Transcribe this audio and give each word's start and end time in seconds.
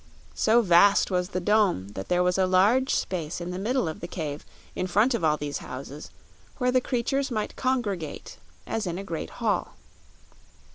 So 0.33 0.63
vast 0.63 1.11
was 1.11 1.29
the 1.29 1.39
dome 1.39 1.89
that 1.89 2.07
there 2.07 2.23
was 2.23 2.39
a 2.39 2.47
large 2.47 2.95
space 2.95 3.39
in 3.39 3.51
the 3.51 3.59
middle 3.59 3.87
of 3.87 3.99
the 3.99 4.07
cave, 4.07 4.43
in 4.75 4.87
front 4.87 5.13
of 5.13 5.23
all 5.23 5.37
these 5.37 5.59
houses, 5.59 6.09
where 6.57 6.71
the 6.71 6.81
creatures 6.81 7.29
might 7.29 7.55
congregate 7.55 8.37
as 8.65 8.87
in 8.87 8.97
a 8.97 9.03
great 9.03 9.29
hall. 9.45 9.75